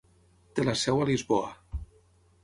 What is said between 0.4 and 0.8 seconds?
Té la